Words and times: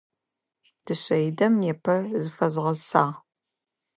Дышъэидэм 0.85 1.53
непэ 1.61 1.95
зыфэзгъэсагъ. 2.23 3.07